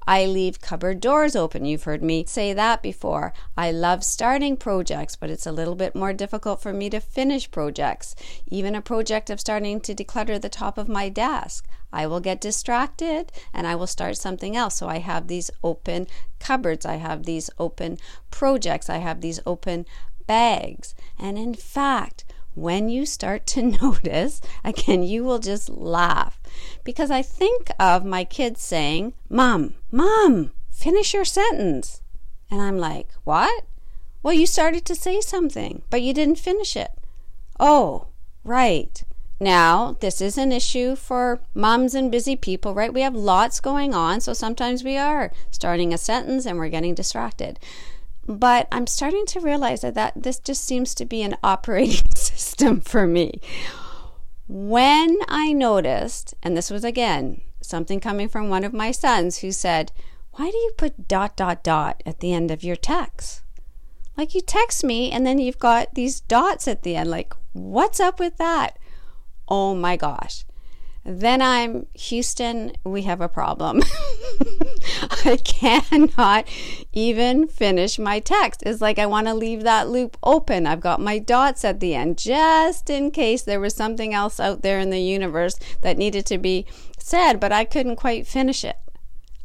I 0.07 0.27
leave 0.27 0.61
cupboard 0.61 1.01
doors 1.01 1.37
open. 1.37 1.65
You've 1.65 1.85
heard 1.85 2.03
me 2.03 2.25
say 2.27 2.53
that 2.53 2.83
before. 2.83 3.33
I 3.57 3.71
love 3.71 4.03
starting 4.03 4.57
projects, 4.57 5.15
but 5.15 5.31
it's 5.31 5.47
a 5.47 5.53
little 5.53 5.77
bit 5.77 5.95
more 5.95 6.13
difficult 6.13 6.61
for 6.61 6.73
me 6.73 6.91
to 6.91 7.01
finish 7.01 7.51
projects. 7.51 8.17
Even 8.49 8.75
a 8.75 8.83
project 8.83 9.31
of 9.31 9.41
starting 9.41 9.81
to 9.83 9.95
declutter 9.95 10.41
the 10.41 10.49
top 10.49 10.79
of 10.79 10.89
my 10.89 11.09
desk. 11.09 11.65
I 11.93 12.07
will 12.07 12.21
get 12.21 12.41
distracted 12.41 13.33
and 13.53 13.67
I 13.67 13.75
will 13.75 13.87
start 13.87 14.17
something 14.19 14.57
else. 14.57 14.77
So 14.77 14.89
I 14.89 14.99
have 14.99 15.27
these 15.29 15.51
open 15.63 16.07
cupboards, 16.39 16.85
I 16.85 16.97
have 16.97 17.25
these 17.25 17.51
open 17.59 17.99
projects, 18.31 18.91
I 18.91 18.99
have 18.99 19.21
these 19.21 19.41
open 19.47 19.87
bags. 20.29 20.95
And 21.19 21.37
in 21.37 21.55
fact, 21.55 22.25
when 22.55 22.89
you 22.89 23.05
start 23.05 23.47
to 23.49 23.63
notice, 23.83 24.41
again, 24.63 25.03
you 25.03 25.25
will 25.25 25.41
just 25.41 25.69
laugh. 25.69 26.41
Because 26.85 27.11
I 27.11 27.23
think 27.23 27.73
of 27.81 28.05
my 28.05 28.23
kids 28.23 28.63
saying, 28.63 29.15
Mom, 29.29 29.75
Mom, 29.91 30.53
finish 30.71 31.13
your 31.13 31.25
sentence. 31.25 32.03
And 32.49 32.61
I'm 32.63 32.79
like, 32.79 33.09
What? 33.25 33.65
Well, 34.23 34.35
you 34.35 34.47
started 34.47 34.85
to 34.85 34.95
say 34.95 35.21
something, 35.21 35.83
but 35.91 36.03
you 36.03 36.13
didn't 36.13 36.39
finish 36.39 36.77
it. 36.77 36.91
Oh, 37.59 38.09
right. 38.45 39.03
Now, 39.41 39.97
this 40.01 40.21
is 40.21 40.37
an 40.37 40.51
issue 40.51 40.97
for 40.97 41.41
moms 41.55 41.95
and 41.95 42.11
busy 42.11 42.35
people, 42.35 42.75
right? 42.75 42.93
We 42.93 43.03
have 43.03 43.15
lots 43.15 43.61
going 43.61 43.95
on, 43.95 44.21
so 44.21 44.33
sometimes 44.33 44.83
we 44.83 44.97
are 44.97 45.31
starting 45.53 45.95
a 45.95 45.99
sentence 45.99 46.45
and 46.45 46.59
we're 46.59 46.69
getting 46.69 46.95
distracted. 46.95 47.61
But 48.29 48.69
I'm 48.71 48.87
starting 48.87 49.25
to 49.27 49.41
realize 49.41 49.81
that, 49.81 49.95
that 49.95 50.23
this 50.23 50.39
just 50.39 50.65
seems 50.65 50.95
to 50.95 51.07
be 51.07 51.23
an 51.23 51.37
operating 51.43 52.11
system 52.15 52.81
for 52.81 53.07
me. 53.07 53.41
When 54.47 55.19
I 55.29 55.53
noticed, 55.53 56.35
and 56.43 56.57
this 56.57 56.71
was 56.71 56.85
again 56.85 57.41
something 57.61 58.01
coming 58.01 58.29
from 58.29 58.49
one 58.49 58.65
of 58.65 58.73
my 58.73 58.91
sons 58.91 59.39
who 59.39 59.51
said, 59.51 59.93
Why 60.33 60.51
do 60.51 60.57
you 60.57 60.73
put 60.77 61.09
dot, 61.09 61.37
dot, 61.37 61.65
dot 61.65 62.03
at 62.07 62.21
the 62.21 62.33
end 62.33 62.51
of 62.51 62.63
your 62.63 62.77
text? 62.77 63.43
Like 64.17 64.35
you 64.35 64.41
text 64.41 64.85
me 64.85 65.11
and 65.11 65.27
then 65.27 65.39
you've 65.39 65.59
got 65.59 65.95
these 65.95 66.21
dots 66.21 66.67
at 66.67 66.83
the 66.83 66.97
end. 66.97 67.11
Like, 67.11 67.35
what's 67.53 68.01
up 68.01 68.19
with 68.19 68.37
that? 68.39 68.79
Oh 69.49 69.75
my 69.75 69.97
gosh. 69.97 70.45
Then 71.11 71.41
I'm 71.41 71.87
Houston, 71.95 72.73
we 72.85 73.03
have 73.05 73.23
a 73.23 73.31
problem. 73.31 73.83
I 75.25 75.39
cannot 75.43 76.47
even 76.93 77.49
finish 77.49 77.99
my 77.99 78.21
text. 78.21 78.63
It's 78.67 78.83
like 78.83 78.99
I 78.99 79.07
want 79.07 79.27
to 79.27 79.33
leave 79.33 79.63
that 79.63 79.89
loop 79.89 80.19
open. 80.23 80.67
I've 80.67 80.83
got 80.83 81.01
my 81.01 81.19
dots 81.19 81.65
at 81.65 81.81
the 81.81 81.95
end 81.95 82.19
just 82.19 82.91
in 82.91 83.11
case 83.11 83.41
there 83.41 83.59
was 83.59 83.75
something 83.75 84.13
else 84.13 84.39
out 84.39 84.61
there 84.61 84.79
in 84.79 84.91
the 84.91 85.01
universe 85.01 85.59
that 85.81 85.97
needed 85.97 86.27
to 86.27 86.37
be 86.37 86.67
said, 86.99 87.41
but 87.41 87.53
I 87.53 87.65
couldn't 87.65 87.97
quite 87.97 88.27
finish 88.27 88.63
it. 88.63 88.77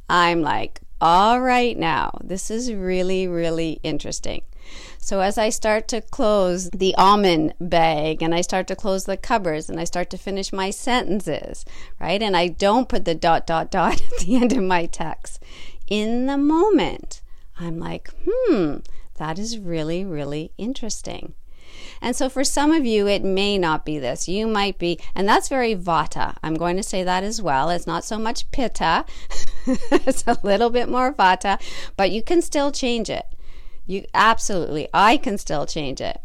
I'm 0.09 0.41
like, 0.41 0.81
all 0.99 1.39
right 1.39 1.77
now, 1.77 2.11
this 2.21 2.51
is 2.51 2.73
really, 2.73 3.25
really 3.25 3.79
interesting. 3.83 4.41
So 5.03 5.19
as 5.19 5.37
I 5.37 5.49
start 5.49 5.89
to 5.89 5.99
close 5.99 6.69
the 6.69 6.95
almond 6.95 7.55
bag 7.59 8.21
and 8.21 8.33
I 8.33 8.39
start 8.39 8.67
to 8.67 8.75
close 8.75 9.03
the 9.03 9.17
cupboards 9.17 9.69
and 9.69 9.77
I 9.77 9.83
start 9.83 10.09
to 10.11 10.17
finish 10.17 10.53
my 10.53 10.69
sentences, 10.69 11.65
right? 11.99 12.23
And 12.23 12.37
I 12.37 12.47
don't 12.47 12.87
put 12.87 13.03
the 13.03 13.13
dot, 13.13 13.45
dot, 13.45 13.69
dot 13.69 14.01
at 14.13 14.19
the 14.19 14.37
end 14.37 14.53
of 14.53 14.63
my 14.63 14.85
text. 14.85 15.43
In 15.87 16.27
the 16.27 16.37
moment, 16.37 17.21
I'm 17.59 17.79
like, 17.79 18.11
hmm, 18.25 18.77
that 19.15 19.37
is 19.37 19.59
really, 19.59 20.05
really 20.05 20.53
interesting. 20.57 21.33
And 22.01 22.15
so 22.15 22.29
for 22.29 22.45
some 22.45 22.71
of 22.71 22.85
you, 22.85 23.05
it 23.05 23.25
may 23.25 23.57
not 23.57 23.83
be 23.83 23.99
this. 23.99 24.29
You 24.29 24.47
might 24.47 24.77
be, 24.77 25.01
and 25.13 25.27
that's 25.27 25.49
very 25.49 25.75
vata. 25.75 26.37
I'm 26.41 26.55
going 26.55 26.77
to 26.77 26.83
say 26.83 27.03
that 27.03 27.25
as 27.25 27.41
well. 27.41 27.69
It's 27.69 27.85
not 27.85 28.05
so 28.05 28.17
much 28.17 28.49
pitta, 28.51 29.03
it's 29.67 30.23
a 30.25 30.37
little 30.43 30.69
bit 30.69 30.87
more 30.87 31.13
vata, 31.13 31.59
but 31.97 32.11
you 32.11 32.23
can 32.23 32.41
still 32.41 32.71
change 32.71 33.09
it. 33.09 33.25
You 33.85 34.05
absolutely, 34.13 34.87
I 34.93 35.17
can 35.17 35.37
still 35.37 35.65
change 35.65 35.99
it. 35.99 36.19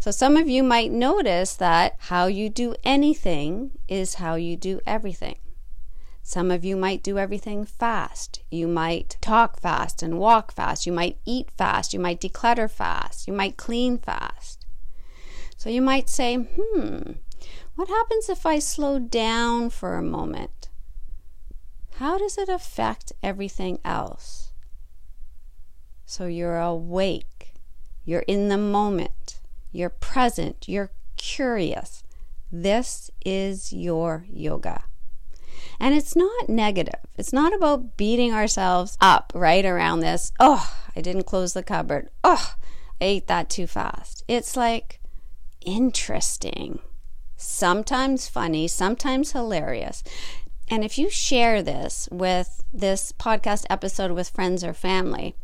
So 0.00 0.10
some 0.10 0.36
of 0.36 0.48
you 0.48 0.62
might 0.62 0.90
notice 0.90 1.54
that 1.54 1.96
how 1.98 2.26
you 2.26 2.48
do 2.48 2.74
anything 2.82 3.72
is 3.88 4.14
how 4.14 4.34
you 4.34 4.56
do 4.56 4.80
everything. 4.86 5.36
Some 6.22 6.50
of 6.50 6.64
you 6.64 6.76
might 6.76 7.04
do 7.04 7.18
everything 7.18 7.64
fast. 7.64 8.42
You 8.50 8.66
might 8.66 9.16
talk 9.20 9.60
fast 9.60 10.02
and 10.02 10.18
walk 10.18 10.50
fast. 10.50 10.84
You 10.84 10.92
might 10.92 11.18
eat 11.24 11.52
fast. 11.56 11.94
You 11.94 12.00
might 12.00 12.20
declutter 12.20 12.68
fast. 12.68 13.28
You 13.28 13.32
might 13.32 13.56
clean 13.56 13.96
fast. 13.98 14.66
So 15.56 15.70
you 15.70 15.80
might 15.80 16.08
say, 16.08 16.34
hmm, 16.34 17.12
what 17.76 17.88
happens 17.88 18.28
if 18.28 18.44
I 18.44 18.58
slow 18.58 18.98
down 18.98 19.70
for 19.70 19.94
a 19.94 20.02
moment? 20.02 20.68
How 21.98 22.18
does 22.18 22.36
it 22.36 22.48
affect 22.48 23.12
everything 23.22 23.78
else? 23.84 24.45
So 26.08 26.26
you're 26.26 26.58
awake, 26.58 27.52
you're 28.04 28.20
in 28.20 28.48
the 28.48 28.56
moment, 28.56 29.40
you're 29.72 29.90
present, 29.90 30.68
you're 30.68 30.92
curious. 31.16 32.04
This 32.52 33.10
is 33.24 33.72
your 33.72 34.24
yoga. 34.30 34.84
And 35.80 35.94
it's 35.94 36.14
not 36.14 36.48
negative. 36.48 37.00
It's 37.16 37.32
not 37.32 37.52
about 37.52 37.96
beating 37.96 38.32
ourselves 38.32 38.96
up 39.00 39.32
right 39.34 39.64
around 39.64 40.00
this. 40.00 40.30
Oh, 40.38 40.72
I 40.94 41.00
didn't 41.00 41.24
close 41.24 41.52
the 41.54 41.64
cupboard. 41.64 42.08
Oh, 42.22 42.54
I 43.00 43.04
ate 43.04 43.26
that 43.26 43.50
too 43.50 43.66
fast. 43.66 44.22
It's 44.28 44.56
like 44.56 45.00
interesting, 45.60 46.78
sometimes 47.36 48.28
funny, 48.28 48.68
sometimes 48.68 49.32
hilarious. 49.32 50.04
And 50.68 50.84
if 50.84 50.98
you 50.98 51.10
share 51.10 51.62
this 51.62 52.08
with 52.12 52.62
this 52.72 53.12
podcast 53.12 53.66
episode 53.68 54.12
with 54.12 54.28
friends 54.28 54.62
or 54.62 54.72
family, 54.72 55.34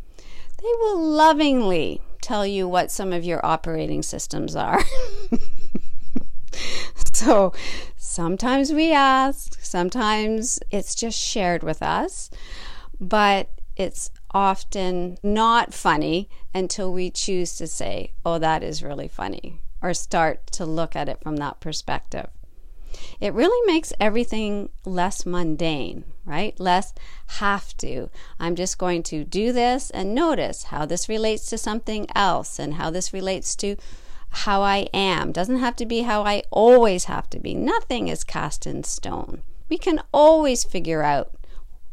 they 0.63 0.73
will 0.81 1.01
lovingly 1.01 2.01
tell 2.21 2.47
you 2.47 2.69
what 2.69 2.91
some 2.91 3.13
of 3.13 3.25
your 3.25 3.45
operating 3.45 4.03
systems 4.03 4.55
are. 4.55 4.83
so 7.13 7.53
sometimes 7.97 8.73
we 8.73 8.93
ask, 8.93 9.61
sometimes 9.61 10.61
it's 10.71 10.95
just 10.95 11.19
shared 11.19 11.63
with 11.63 11.83
us, 11.83 12.31
but 13.01 13.51
it's 13.77 14.11
often 14.31 15.19
not 15.23 15.75
funny 15.75 16.29
until 16.55 16.93
we 16.93 17.11
choose 17.11 17.57
to 17.57 17.67
say, 17.67 18.13
oh, 18.25 18.39
that 18.39 18.63
is 18.63 18.83
really 18.83 19.09
funny, 19.09 19.61
or 19.83 19.93
start 19.95 20.47
to 20.53 20.65
look 20.65 20.95
at 20.95 21.09
it 21.09 21.21
from 21.23 21.37
that 21.37 21.59
perspective. 21.61 22.29
It 23.21 23.35
really 23.35 23.67
makes 23.73 23.93
everything 24.01 24.71
less 24.85 25.25
mundane, 25.25 26.05
right? 26.25 26.59
Less 26.59 26.93
have 27.39 27.77
to. 27.79 28.11
I'm 28.39 28.55
just 28.55 28.79
going 28.79 29.03
to 29.05 29.25
do 29.25 29.53
this 29.53 29.91
and 29.91 30.15
notice 30.15 30.65
how 30.65 30.87
this 30.87 31.09
relates 31.09 31.47
to 31.51 31.59
something 31.59 32.07
else 32.15 32.59
and 32.59 32.75
how 32.75 32.91
this 32.91 33.13
relates 33.13 33.57
to 33.57 33.77
how 34.31 34.63
I 34.63 34.89
am. 34.95 35.33
Doesn't 35.33 35.59
have 35.59 35.77
to 35.77 35.87
be 35.87 36.03
how 36.03 36.23
I 36.23 36.43
always 36.51 37.05
have 37.05 37.29
to 37.31 37.39
be. 37.39 37.55
Nothing 37.55 38.09
is 38.09 38.25
cast 38.25 38.67
in 38.67 38.85
stone. 38.85 39.43
We 39.69 39.79
can 39.79 40.01
always 40.13 40.65
figure 40.65 41.03
out 41.03 41.35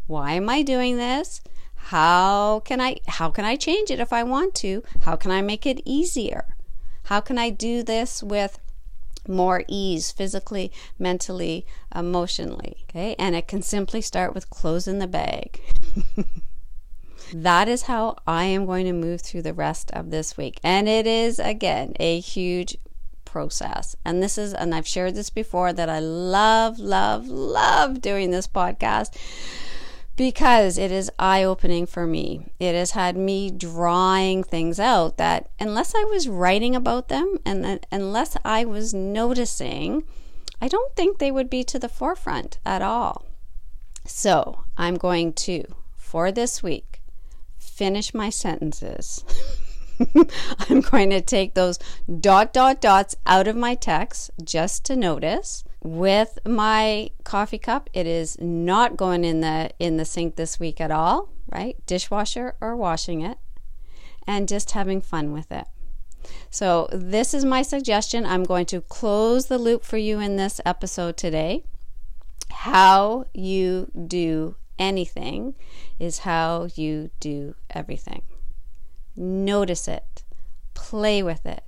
why 0.08 0.34
am 0.34 0.50
I 0.50 0.63
doing 0.63 0.98
this? 0.98 1.41
How 1.75 2.62
can 2.62 2.82
I 2.82 2.98
how 3.08 3.29
can 3.29 3.46
I 3.46 3.56
change 3.56 3.91
it 3.91 4.00
if 4.00 4.12
I 4.12 4.24
want 4.24 4.56
to? 4.56 4.84
How 5.01 5.15
can 5.15 5.32
I 5.32 5.41
make 5.41 5.65
it 5.65 5.82
easier? 5.86 6.56
How 7.06 7.20
can 7.22 7.38
I 7.38 7.50
do 7.50 7.84
this 7.84 8.22
with 8.22 8.60
more 9.27 9.63
ease 9.67 10.11
physically, 10.11 10.71
mentally, 10.97 11.65
emotionally. 11.95 12.85
Okay, 12.89 13.15
and 13.17 13.35
it 13.35 13.47
can 13.47 13.61
simply 13.61 14.01
start 14.01 14.33
with 14.33 14.49
closing 14.49 14.99
the 14.99 15.07
bag. 15.07 15.61
that 17.33 17.67
is 17.67 17.83
how 17.83 18.17
I 18.25 18.45
am 18.45 18.65
going 18.65 18.85
to 18.85 18.93
move 18.93 19.21
through 19.21 19.43
the 19.43 19.53
rest 19.53 19.91
of 19.91 20.11
this 20.11 20.38
week. 20.38 20.59
And 20.63 20.88
it 20.88 21.05
is, 21.05 21.39
again, 21.39 21.93
a 21.99 22.19
huge 22.19 22.77
process. 23.25 23.95
And 24.03 24.23
this 24.23 24.38
is, 24.38 24.53
and 24.53 24.73
I've 24.73 24.88
shared 24.88 25.15
this 25.15 25.29
before, 25.29 25.71
that 25.73 25.89
I 25.89 25.99
love, 25.99 26.79
love, 26.79 27.27
love 27.27 28.01
doing 28.01 28.31
this 28.31 28.47
podcast 28.47 29.15
because 30.19 30.77
it 30.77 30.91
is 30.91 31.09
eye 31.17 31.45
opening 31.45 31.85
for 31.85 32.05
me. 32.05 32.45
It 32.59 32.75
has 32.75 32.91
had 32.91 33.15
me 33.15 33.49
drawing 33.49 34.43
things 34.43 34.77
out 34.77 35.15
that, 35.15 35.49
unless 35.61 35.95
I 35.95 36.03
was 36.03 36.27
writing 36.27 36.75
about 36.75 37.07
them 37.07 37.38
and 37.45 37.85
unless 37.89 38.35
I 38.43 38.65
was 38.65 38.93
noticing, 38.93 40.03
I 40.61 40.67
don't 40.67 40.93
think 40.93 41.19
they 41.19 41.31
would 41.31 41.49
be 41.49 41.63
to 41.63 41.79
the 41.79 41.88
forefront 41.88 42.57
at 42.65 42.81
all. 42.81 43.27
So 44.05 44.65
I'm 44.77 44.95
going 44.95 45.31
to, 45.47 45.63
for 45.95 46.33
this 46.33 46.61
week, 46.61 47.01
finish 47.57 48.13
my 48.13 48.29
sentences. 48.29 49.23
I'm 50.69 50.81
going 50.81 51.11
to 51.11 51.21
take 51.21 51.53
those 51.53 51.79
dot, 52.19 52.51
dot, 52.51 52.81
dots 52.81 53.15
out 53.25 53.47
of 53.47 53.55
my 53.55 53.73
text 53.73 54.31
just 54.43 54.83
to 54.83 54.97
notice 54.97 55.63
with 55.81 56.39
my 56.45 57.12
coffee 57.24 57.57
cup. 57.57 57.89
It 57.93 58.07
is 58.07 58.39
not 58.39 58.98
going 58.98 59.24
in 59.24 59.41
the 59.41 59.71
in 59.79 59.98
the 59.98 60.05
sink 60.05 60.36
this 60.36 60.59
week 60.59 60.81
at 60.81 60.91
all, 60.91 61.29
right? 61.51 61.77
Dishwasher 61.86 62.55
or 62.62 62.75
washing 62.75 63.21
it 63.21 63.38
and 64.27 64.48
just 64.48 64.71
having 64.71 65.01
fun 65.01 65.31
with 65.31 65.51
it. 65.51 65.65
So, 66.50 66.89
this 66.91 67.33
is 67.33 67.45
my 67.45 67.62
suggestion. 67.62 68.25
I'm 68.25 68.43
going 68.43 68.65
to 68.67 68.81
close 68.81 69.48
the 69.48 69.57
loop 69.57 69.83
for 69.83 69.98
you 69.98 70.19
in 70.19 70.36
this 70.36 70.59
episode 70.65 71.15
today. 71.17 71.63
How 72.51 73.25
you 73.33 73.89
do 74.07 74.55
anything 74.77 75.55
is 75.98 76.19
how 76.19 76.67
you 76.75 77.12
do 77.19 77.55
everything. 77.69 78.24
Notice 79.15 79.88
it, 79.88 80.24
play 80.74 81.24
with 81.24 81.45
it, 81.45 81.63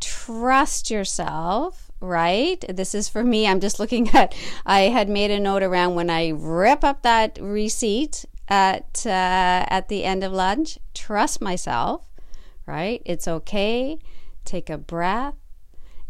trust 0.00 0.90
yourself 0.90 1.83
right? 2.04 2.64
This 2.68 2.94
is 2.94 3.08
for 3.08 3.24
me. 3.24 3.46
I'm 3.46 3.60
just 3.60 3.80
looking 3.80 4.08
at, 4.14 4.34
I 4.64 4.82
had 4.82 5.08
made 5.08 5.30
a 5.30 5.40
note 5.40 5.62
around 5.62 5.94
when 5.94 6.10
I 6.10 6.28
rip 6.28 6.84
up 6.84 7.02
that 7.02 7.38
receipt 7.40 8.24
at, 8.48 9.04
uh, 9.06 9.64
at 9.68 9.88
the 9.88 10.04
end 10.04 10.22
of 10.22 10.32
lunch, 10.32 10.78
trust 10.92 11.40
myself, 11.40 12.08
right? 12.66 13.02
It's 13.04 13.26
okay. 13.26 13.98
Take 14.44 14.68
a 14.68 14.78
breath 14.78 15.34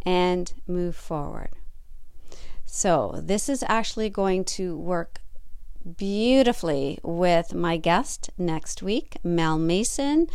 and 0.02 0.52
move 0.66 0.96
forward. 0.96 1.50
So, 2.66 3.20
this 3.22 3.48
is 3.48 3.64
actually 3.68 4.10
going 4.10 4.44
to 4.44 4.76
work 4.76 5.20
beautifully 5.96 6.98
with 7.02 7.54
my 7.54 7.76
guest 7.76 8.30
next 8.38 8.82
week, 8.82 9.18
Mel 9.22 9.58
Mason, 9.58 10.28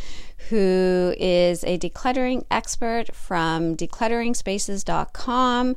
who 0.49 1.13
is 1.17 1.63
a 1.63 1.77
decluttering 1.77 2.45
expert 2.49 3.15
from 3.15 3.75
declutteringspaces.com. 3.75 5.75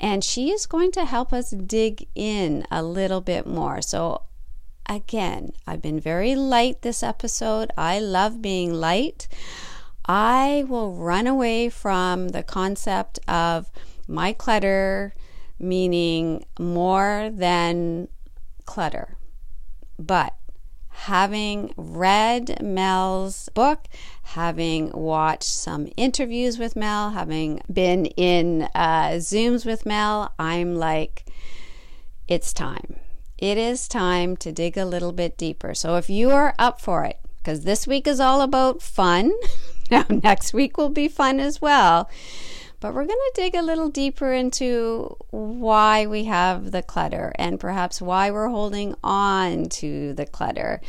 And 0.00 0.24
she 0.24 0.50
is 0.50 0.66
going 0.66 0.92
to 0.92 1.04
help 1.04 1.32
us 1.32 1.50
dig 1.50 2.08
in 2.14 2.66
a 2.70 2.82
little 2.82 3.20
bit 3.20 3.46
more. 3.46 3.80
So, 3.80 4.22
again, 4.88 5.52
I've 5.66 5.80
been 5.80 6.00
very 6.00 6.34
light 6.34 6.82
this 6.82 7.02
episode. 7.02 7.70
I 7.78 8.00
love 8.00 8.42
being 8.42 8.74
light. 8.74 9.28
I 10.06 10.64
will 10.68 10.92
run 10.92 11.26
away 11.26 11.70
from 11.70 12.28
the 12.28 12.42
concept 12.42 13.18
of 13.26 13.70
my 14.06 14.32
clutter 14.32 15.14
meaning 15.58 16.44
more 16.58 17.30
than 17.32 18.08
clutter. 18.64 19.16
But 19.98 20.34
having 20.94 21.74
read 21.76 22.62
Mel's 22.62 23.48
book, 23.50 23.86
having 24.22 24.90
watched 24.92 25.44
some 25.44 25.88
interviews 25.96 26.58
with 26.58 26.76
Mel, 26.76 27.10
having 27.10 27.60
been 27.72 28.06
in 28.06 28.68
uh, 28.74 29.16
Zooms 29.16 29.66
with 29.66 29.84
Mel, 29.84 30.32
I'm 30.38 30.76
like, 30.76 31.26
it's 32.28 32.52
time. 32.52 32.96
It 33.38 33.58
is 33.58 33.88
time 33.88 34.36
to 34.38 34.52
dig 34.52 34.78
a 34.78 34.86
little 34.86 35.12
bit 35.12 35.36
deeper. 35.36 35.74
So 35.74 35.96
if 35.96 36.08
you 36.08 36.30
are 36.30 36.54
up 36.58 36.80
for 36.80 37.04
it, 37.04 37.18
because 37.38 37.62
this 37.62 37.86
week 37.86 38.06
is 38.06 38.20
all 38.20 38.40
about 38.40 38.80
fun, 38.80 39.32
now 39.90 40.06
next 40.08 40.54
week 40.54 40.78
will 40.78 40.88
be 40.88 41.08
fun 41.08 41.40
as 41.40 41.60
well. 41.60 42.08
But 42.84 42.92
we're 42.92 43.06
going 43.06 43.16
to 43.16 43.32
dig 43.34 43.54
a 43.54 43.62
little 43.62 43.88
deeper 43.88 44.34
into 44.34 45.16
why 45.30 46.04
we 46.04 46.24
have 46.24 46.70
the 46.70 46.82
clutter 46.82 47.32
and 47.36 47.58
perhaps 47.58 48.02
why 48.02 48.30
we're 48.30 48.50
holding 48.50 48.94
on 49.02 49.70
to 49.80 50.12
the 50.12 50.26
clutter. 50.26 50.82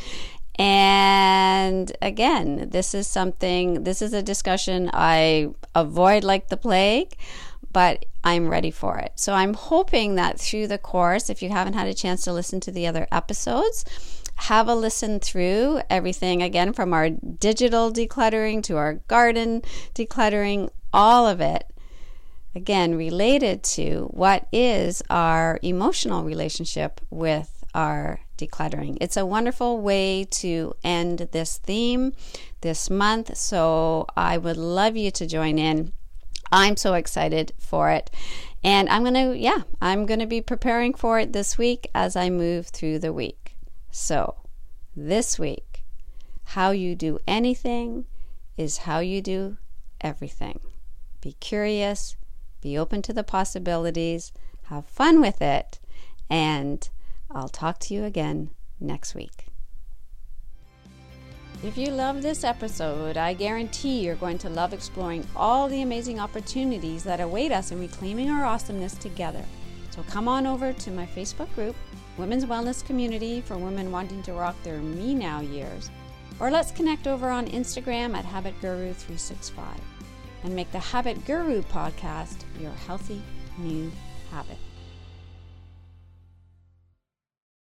And 0.59 1.89
again, 2.01 2.67
this 2.69 2.93
is 2.93 3.07
something, 3.07 3.85
this 3.85 4.01
is 4.01 4.11
a 4.11 4.21
discussion 4.21 4.89
I 4.91 5.51
avoid 5.73 6.25
like 6.25 6.49
the 6.49 6.57
plague, 6.57 7.15
but 7.71 8.03
I'm 8.25 8.49
ready 8.49 8.71
for 8.71 8.97
it. 8.97 9.13
So 9.15 9.31
I'm 9.31 9.53
hoping 9.53 10.15
that 10.15 10.37
through 10.37 10.67
the 10.67 10.77
course, 10.77 11.29
if 11.29 11.41
you 11.41 11.47
haven't 11.47 11.75
had 11.75 11.87
a 11.87 11.93
chance 11.93 12.25
to 12.25 12.33
listen 12.33 12.59
to 12.59 12.73
the 12.73 12.87
other 12.87 13.07
episodes, 13.09 13.85
have 14.35 14.67
a 14.67 14.75
listen 14.75 15.21
through 15.21 15.79
everything 15.89 16.43
again 16.43 16.73
from 16.73 16.93
our 16.93 17.09
digital 17.09 17.89
decluttering 17.89 18.61
to 18.63 18.75
our 18.75 18.95
garden 19.07 19.61
decluttering, 19.93 20.69
all 20.91 21.25
of 21.25 21.39
it 21.39 21.71
again 22.55 22.95
related 22.95 23.61
to 23.63 24.07
what 24.11 24.47
is 24.51 25.03
our 25.09 25.59
emotional 25.61 26.23
relationship 26.23 27.01
with 27.09 27.63
our 27.73 28.21
decluttering. 28.37 28.97
It's 29.01 29.17
a 29.17 29.25
wonderful 29.25 29.79
way 29.79 30.25
to 30.31 30.73
end 30.83 31.27
this 31.31 31.57
theme 31.57 32.13
this 32.61 32.89
month, 32.89 33.35
so 33.37 34.07
I 34.15 34.37
would 34.37 34.57
love 34.57 34.95
you 34.95 35.11
to 35.11 35.27
join 35.27 35.59
in. 35.59 35.91
I'm 36.51 36.77
so 36.77 36.93
excited 36.93 37.51
for 37.59 37.91
it. 37.91 38.09
And 38.63 38.89
I'm 38.89 39.03
going 39.03 39.13
to, 39.13 39.37
yeah, 39.37 39.61
I'm 39.81 40.05
going 40.05 40.21
to 40.21 40.25
be 40.25 40.41
preparing 40.41 40.93
for 40.93 41.19
it 41.19 41.33
this 41.33 41.57
week 41.57 41.87
as 41.93 42.15
I 42.15 42.29
move 42.29 42.67
through 42.67 42.99
the 42.99 43.13
week. 43.13 43.57
So, 43.91 44.35
this 44.95 45.37
week, 45.37 45.83
how 46.45 46.71
you 46.71 46.95
do 46.95 47.19
anything 47.27 48.05
is 48.57 48.79
how 48.79 48.99
you 48.99 49.21
do 49.21 49.57
everything. 50.01 50.59
Be 51.21 51.33
curious, 51.33 52.15
be 52.65 52.77
open 52.79 53.03
to 53.03 53.13
the 53.13 53.23
possibilities, 53.23 54.33
have 54.63 54.87
fun 54.87 55.21
with 55.21 55.39
it, 55.39 55.79
and 56.31 56.89
I'll 57.29 57.47
talk 57.47 57.77
to 57.81 57.93
you 57.93 58.03
again 58.03 58.49
next 58.79 59.13
week. 59.13 59.45
If 61.63 61.77
you 61.77 61.91
love 61.91 62.23
this 62.23 62.43
episode, 62.43 63.17
I 63.17 63.35
guarantee 63.35 63.99
you're 63.99 64.15
going 64.15 64.39
to 64.39 64.49
love 64.49 64.73
exploring 64.73 65.27
all 65.35 65.69
the 65.69 65.83
amazing 65.83 66.19
opportunities 66.19 67.03
that 67.03 67.21
await 67.21 67.51
us 67.51 67.71
in 67.71 67.79
reclaiming 67.79 68.31
our 68.31 68.45
awesomeness 68.45 68.95
together. 68.95 69.45
So 69.91 70.01
come 70.09 70.27
on 70.27 70.47
over 70.47 70.73
to 70.73 70.91
my 70.91 71.05
Facebook 71.05 71.53
group, 71.53 71.75
Women's 72.17 72.45
Wellness 72.45 72.83
Community 72.83 73.41
for 73.41 73.59
women 73.59 73.91
wanting 73.91 74.23
to 74.23 74.33
rock 74.33 74.55
their 74.63 74.79
me 74.79 75.13
now 75.13 75.41
years, 75.41 75.91
or 76.39 76.49
let's 76.49 76.71
connect 76.71 77.05
over 77.05 77.29
on 77.29 77.45
Instagram 77.45 78.15
at 78.15 78.25
Habit 78.25 78.59
Guru 78.59 78.91
365 78.93 79.94
and 80.45 80.55
make 80.55 80.71
the 80.71 80.79
Habit 80.79 81.25
Guru 81.25 81.63
podcast 81.63 82.43
your 82.59 82.71
healthy 82.71 83.19
new 83.57 83.91
habit. 84.29 84.57